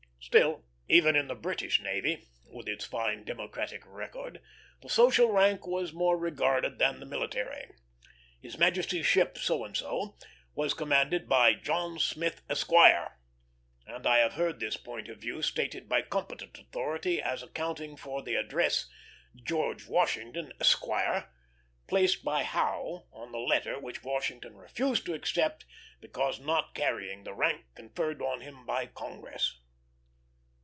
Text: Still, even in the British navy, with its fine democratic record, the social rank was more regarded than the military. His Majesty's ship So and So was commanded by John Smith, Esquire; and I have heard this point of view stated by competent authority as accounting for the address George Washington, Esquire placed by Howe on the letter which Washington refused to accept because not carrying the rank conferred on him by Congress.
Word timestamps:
Still, 0.23 0.63
even 0.87 1.15
in 1.15 1.27
the 1.27 1.35
British 1.35 1.81
navy, 1.81 2.27
with 2.47 2.67
its 2.69 2.85
fine 2.85 3.23
democratic 3.23 3.81
record, 3.87 4.39
the 4.83 4.87
social 4.87 5.31
rank 5.31 5.65
was 5.65 5.93
more 5.93 6.15
regarded 6.15 6.77
than 6.77 6.99
the 6.99 7.07
military. 7.07 7.71
His 8.39 8.55
Majesty's 8.57 9.07
ship 9.07 9.35
So 9.37 9.65
and 9.65 9.75
So 9.75 10.15
was 10.53 10.75
commanded 10.75 11.27
by 11.27 11.55
John 11.55 11.97
Smith, 11.97 12.43
Esquire; 12.49 13.17
and 13.87 14.05
I 14.05 14.19
have 14.19 14.33
heard 14.33 14.59
this 14.59 14.77
point 14.77 15.09
of 15.09 15.17
view 15.17 15.41
stated 15.41 15.89
by 15.89 16.03
competent 16.03 16.57
authority 16.59 17.19
as 17.19 17.41
accounting 17.41 17.97
for 17.97 18.21
the 18.21 18.35
address 18.35 18.87
George 19.35 19.87
Washington, 19.87 20.53
Esquire 20.61 21.31
placed 21.87 22.23
by 22.23 22.43
Howe 22.43 23.05
on 23.11 23.31
the 23.31 23.39
letter 23.39 23.79
which 23.79 24.03
Washington 24.03 24.55
refused 24.55 25.03
to 25.07 25.13
accept 25.15 25.65
because 25.99 26.39
not 26.39 26.75
carrying 26.75 27.23
the 27.23 27.33
rank 27.33 27.65
conferred 27.73 28.21
on 28.21 28.41
him 28.41 28.67
by 28.67 28.85
Congress. 28.85 29.57